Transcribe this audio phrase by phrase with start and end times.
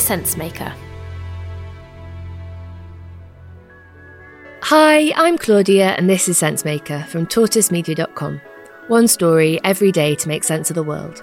[0.00, 0.74] Sensemaker.
[4.62, 8.40] Hi, I'm Claudia, and this is Sensemaker from tortoisemedia.com.
[8.88, 11.22] One story every day to make sense of the world.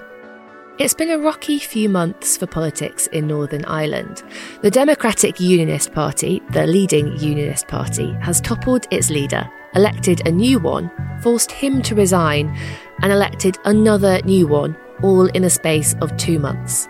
[0.78, 4.22] It's been a rocky few months for politics in Northern Ireland.
[4.62, 10.60] The Democratic Unionist Party, the leading Unionist party, has toppled its leader, elected a new
[10.60, 10.90] one,
[11.20, 12.56] forced him to resign,
[13.02, 16.88] and elected another new one, all in a space of two months.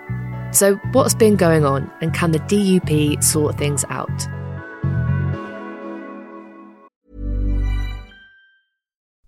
[0.59, 4.27] So, what's been going on, and can the DUP sort things out?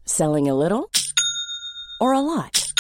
[0.07, 0.91] Selling a little
[2.01, 2.73] or a lot?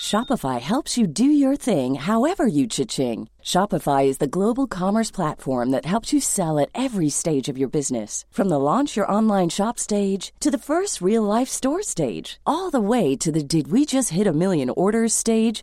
[0.00, 3.28] Shopify helps you do your thing however you cha-ching.
[3.42, 7.68] Shopify is the global commerce platform that helps you sell at every stage of your
[7.68, 8.24] business.
[8.30, 12.70] From the launch your online shop stage to the first real life store stage, all
[12.70, 15.62] the way to the did we just hit a million orders stage.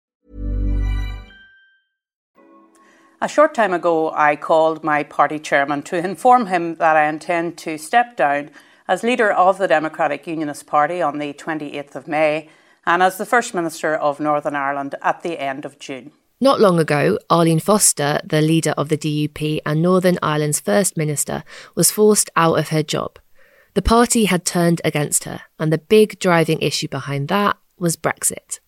[3.23, 7.55] A short time ago, I called my party chairman to inform him that I intend
[7.59, 8.49] to step down
[8.87, 12.49] as leader of the Democratic Unionist Party on the 28th of May
[12.83, 16.13] and as the First Minister of Northern Ireland at the end of June.
[16.39, 21.43] Not long ago, Arlene Foster, the leader of the DUP and Northern Ireland's First Minister,
[21.75, 23.19] was forced out of her job.
[23.75, 28.61] The party had turned against her, and the big driving issue behind that was Brexit.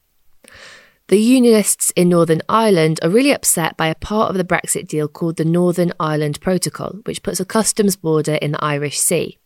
[1.14, 5.08] The Unionists in Northern Ireland are really upset by a part of the Brexit deal
[5.08, 9.38] called the Northern Ireland Protocol, which puts a customs border in the Irish Sea.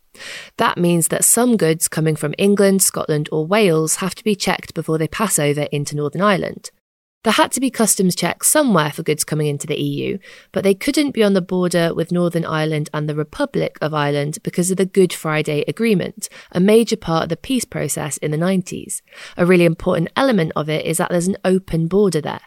[0.56, 4.72] That means that some goods coming from England, Scotland, or Wales have to be checked
[4.72, 6.70] before they pass over into Northern Ireland.
[7.24, 10.18] There had to be customs checks somewhere for goods coming into the EU,
[10.52, 14.38] but they couldn't be on the border with Northern Ireland and the Republic of Ireland
[14.44, 18.36] because of the Good Friday Agreement, a major part of the peace process in the
[18.36, 19.02] 90s.
[19.36, 22.42] A really important element of it is that there's an open border there.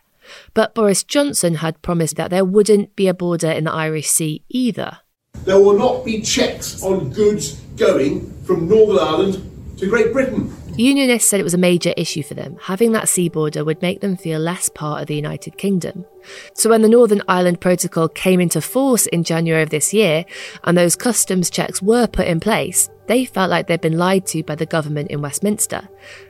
[0.54, 4.46] But Boris Johnson had promised that there wouldn't be a border in the Irish Sea
[4.48, 5.00] either.
[5.44, 9.51] There will not be checks on goods going from Northern Ireland
[9.82, 10.56] to Great Britain.
[10.78, 12.56] Unionists said it was a major issue for them.
[12.62, 16.06] Having that sea border would make them feel less part of the United Kingdom.
[16.54, 20.24] So when the Northern Ireland Protocol came into force in January of this year,
[20.64, 24.44] and those customs checks were put in place, they felt like they'd been lied to
[24.44, 25.90] by the government in Westminster,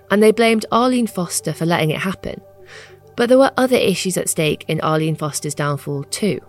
[0.09, 2.41] and they blamed Arlene Foster for letting it happen.
[3.17, 6.39] But there were other issues at stake in Arlene Foster's downfall too.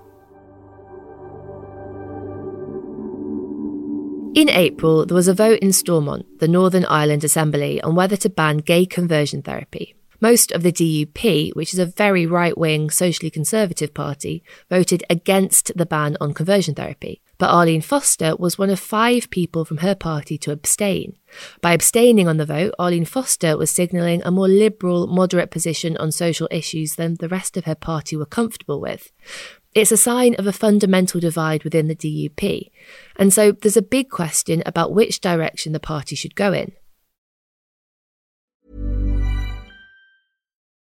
[4.34, 8.30] In April, there was a vote in Stormont, the Northern Ireland Assembly, on whether to
[8.30, 9.94] ban gay conversion therapy.
[10.22, 15.72] Most of the DUP, which is a very right wing, socially conservative party, voted against
[15.76, 17.20] the ban on conversion therapy.
[17.36, 21.18] But Arlene Foster was one of five people from her party to abstain.
[21.60, 26.10] By abstaining on the vote, Arlene Foster was signalling a more liberal, moderate position on
[26.10, 29.12] social issues than the rest of her party were comfortable with.
[29.74, 32.70] It's a sign of a fundamental divide within the DUP.
[33.16, 36.72] And so there's a big question about which direction the party should go in.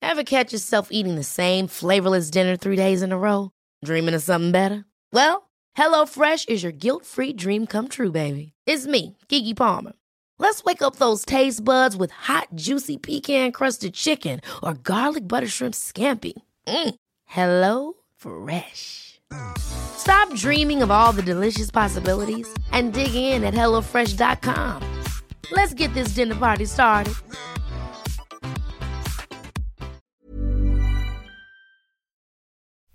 [0.02, 3.52] Ever catch yourself eating the same flavorless dinner three days in a row?
[3.86, 4.84] Dreaming of something better?
[5.14, 8.52] Well, HelloFresh is your guilt free dream come true, baby.
[8.66, 9.94] It's me, Keke Palmer.
[10.38, 15.48] Let's wake up those taste buds with hot, juicy pecan crusted chicken or garlic butter
[15.48, 16.34] shrimp scampi.
[16.68, 16.96] Mm.
[17.26, 17.94] Hello?
[18.22, 19.20] Fresh.
[19.58, 24.84] Stop dreaming of all the delicious possibilities and dig in at HelloFresh.com.
[25.52, 27.16] Let's get this dinner party started.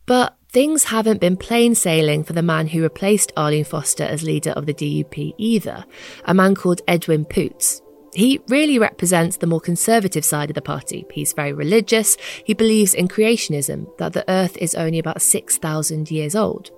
[0.07, 4.51] But things haven't been plain sailing for the man who replaced Arlene Foster as leader
[4.51, 5.85] of the DUP either,
[6.25, 7.83] a man called Edwin Poots.
[8.17, 11.05] He really represents the more conservative side of the party.
[11.13, 12.17] He's very religious.
[12.47, 16.71] He believes in creationism, that the earth is only about 6,000 years old.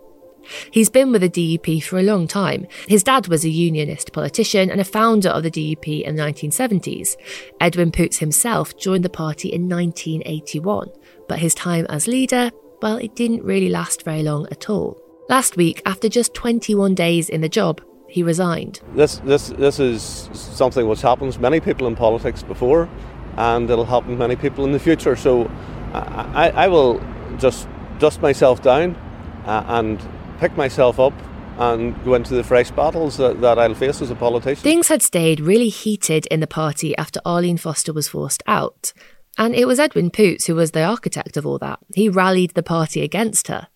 [0.73, 2.67] He's been with the DUP for a long time.
[2.89, 7.15] His dad was a unionist politician and a founder of the DUP in the 1970s.
[7.61, 10.91] Edwin Poots himself joined the party in 1981,
[11.29, 12.51] but his time as leader,
[12.83, 15.01] well, it didn't really last very long at all.
[15.29, 18.81] Last week, after just 21 days in the job, he resigned.
[18.95, 22.89] This, this, this is something which happens many people in politics before,
[23.37, 25.15] and it'll happen many people in the future.
[25.15, 25.51] So
[25.93, 27.01] I, I will
[27.39, 27.69] just
[27.99, 28.97] dust myself down
[29.45, 30.01] uh, and
[30.39, 31.13] pick myself up
[31.59, 34.63] and go into the fresh battles that, that I'll face as a politician.
[34.63, 38.93] Things had stayed really heated in the party after Arlene Foster was forced out.
[39.39, 41.79] And it was Edwin Poots who was the architect of all that.
[41.95, 43.69] He rallied the party against her.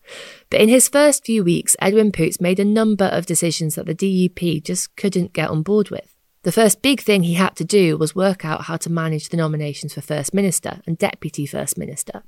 [0.50, 3.94] But in his first few weeks, Edwin Poots made a number of decisions that the
[3.94, 6.16] DUP just couldn't get on board with.
[6.42, 9.36] The first big thing he had to do was work out how to manage the
[9.36, 12.24] nominations for First Minister and Deputy First Minister.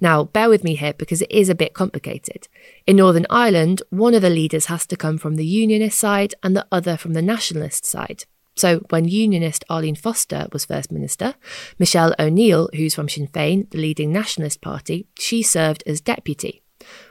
[0.00, 2.46] Now, bear with me here because it is a bit complicated.
[2.86, 6.56] In Northern Ireland, one of the leaders has to come from the Unionist side and
[6.56, 8.24] the other from the Nationalist side.
[8.54, 11.34] So, when Unionist Arlene Foster was First Minister,
[11.78, 16.62] Michelle O'Neill, who's from Sinn Féin, the leading nationalist party, she served as deputy.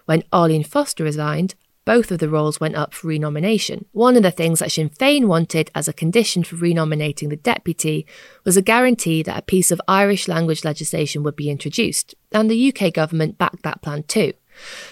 [0.05, 3.85] When Arlene Foster resigned, both of the roles went up for renomination.
[3.91, 8.05] One of the things that Sinn Féin wanted as a condition for renominating the deputy
[8.45, 12.73] was a guarantee that a piece of Irish language legislation would be introduced, and the
[12.73, 14.33] UK government backed that plan too.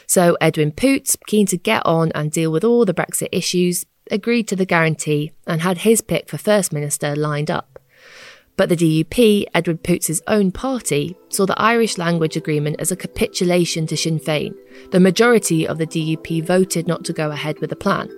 [0.07, 4.48] So Edwin Poots, keen to get on and deal with all the Brexit issues, agreed
[4.48, 7.80] to the guarantee and had his pick for First Minister lined up.
[8.58, 13.88] But the DUP, Edward Poots's own party, saw the Irish language agreement as a capitulation
[13.88, 14.54] to Sinn Féin.
[14.92, 18.10] The majority of the DUP voted not to go ahead with the plan.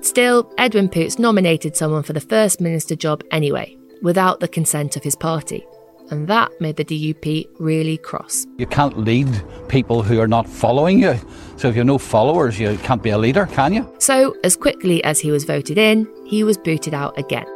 [0.00, 5.04] Still, Edwin Poots nominated someone for the First Minister job anyway, without the consent of
[5.04, 5.64] his party.
[6.10, 8.46] And that made the DUP really cross.
[8.58, 9.28] You can't lead
[9.68, 11.14] people who are not following you.
[11.56, 13.92] So if you have no followers, you can't be a leader, can you?
[13.98, 17.46] So, as quickly as he was voted in, he was booted out again.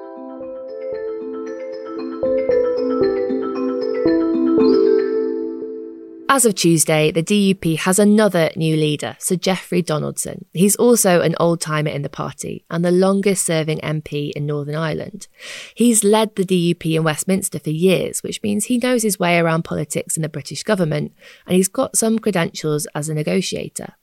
[6.34, 10.46] As of Tuesday, the DUP has another new leader, Sir Jeffrey Donaldson.
[10.52, 14.74] He's also an old timer in the party and the longest serving MP in Northern
[14.74, 15.28] Ireland.
[15.76, 19.62] He's led the DUP in Westminster for years, which means he knows his way around
[19.62, 21.12] politics in the British government
[21.46, 23.94] and he's got some credentials as a negotiator.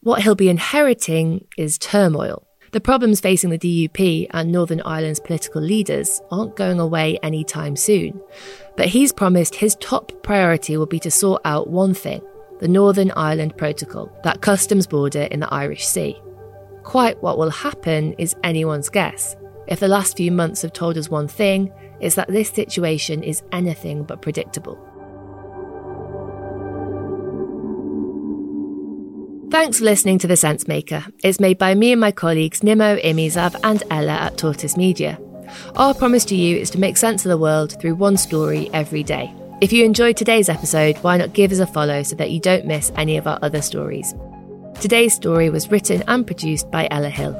[0.00, 2.45] What he'll be inheriting is turmoil.
[2.76, 8.20] The problems facing the DUP and Northern Ireland's political leaders aren't going away anytime soon.
[8.76, 12.20] But he's promised his top priority will be to sort out one thing
[12.60, 16.20] the Northern Ireland Protocol, that customs border in the Irish Sea.
[16.82, 19.36] Quite what will happen is anyone's guess.
[19.68, 23.42] If the last few months have told us one thing, it's that this situation is
[23.52, 24.78] anything but predictable.
[29.56, 31.02] Thanks for listening to The Sense Maker.
[31.24, 35.18] It's made by me and my colleagues Nimo, Imizav, and Ella at Tortoise Media.
[35.76, 39.02] Our promise to you is to make sense of the world through one story every
[39.02, 39.32] day.
[39.62, 42.66] If you enjoyed today's episode, why not give us a follow so that you don't
[42.66, 44.14] miss any of our other stories?
[44.78, 47.32] Today's story was written and produced by Ella Hill.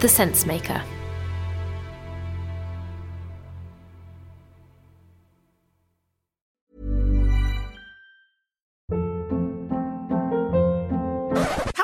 [0.00, 0.82] The Sense Maker.